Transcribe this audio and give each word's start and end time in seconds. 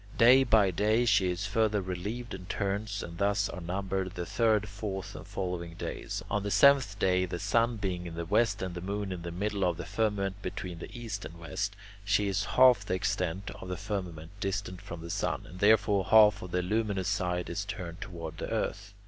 Day 0.17 0.43
by 0.43 0.71
day 0.71 1.05
she 1.05 1.29
is 1.29 1.45
further 1.45 1.79
relieved 1.79 2.33
and 2.33 2.49
turns, 2.49 3.03
and 3.03 3.19
thus 3.19 3.47
are 3.47 3.61
numbered 3.61 4.15
the 4.15 4.25
third, 4.25 4.67
fourth, 4.67 5.15
and 5.15 5.27
following 5.27 5.75
days. 5.75 6.23
On 6.27 6.41
the 6.41 6.49
seventh 6.49 6.97
day, 6.97 7.25
the 7.27 7.37
sun 7.37 7.75
being 7.75 8.07
in 8.07 8.15
the 8.15 8.25
west 8.25 8.63
and 8.63 8.73
the 8.73 8.81
moon 8.81 9.11
in 9.11 9.21
the 9.21 9.31
middle 9.31 9.63
of 9.63 9.77
the 9.77 9.85
firmament 9.85 10.41
between 10.41 10.79
the 10.79 10.89
east 10.91 11.23
and 11.23 11.37
west, 11.37 11.75
she 12.03 12.27
is 12.27 12.45
half 12.57 12.83
the 12.83 12.95
extent 12.95 13.51
of 13.61 13.67
the 13.69 13.77
firmament 13.77 14.31
distant 14.39 14.81
from 14.81 15.01
the 15.01 15.11
sun, 15.11 15.45
and 15.47 15.59
therefore 15.59 16.05
half 16.05 16.41
of 16.41 16.49
the 16.49 16.63
luminous 16.63 17.07
side 17.07 17.47
is 17.47 17.63
turned 17.63 18.01
toward 18.01 18.39
the 18.39 18.49
earth. 18.49 18.95